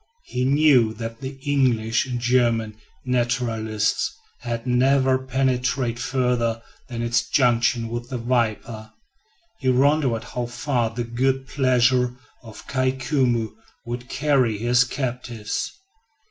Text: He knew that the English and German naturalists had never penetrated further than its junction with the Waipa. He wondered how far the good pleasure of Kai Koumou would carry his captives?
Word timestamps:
He 0.23 0.45
knew 0.45 0.95
that 0.95 1.21
the 1.21 1.37
English 1.45 2.07
and 2.07 2.19
German 2.19 2.75
naturalists 3.05 4.11
had 4.39 4.65
never 4.65 5.19
penetrated 5.19 5.99
further 5.99 6.59
than 6.89 7.03
its 7.03 7.29
junction 7.29 7.87
with 7.87 8.09
the 8.09 8.17
Waipa. 8.17 8.93
He 9.59 9.69
wondered 9.69 10.23
how 10.23 10.47
far 10.47 10.89
the 10.89 11.03
good 11.03 11.47
pleasure 11.47 12.15
of 12.41 12.65
Kai 12.65 12.93
Koumou 12.93 13.53
would 13.85 14.09
carry 14.09 14.57
his 14.57 14.85
captives? 14.85 15.71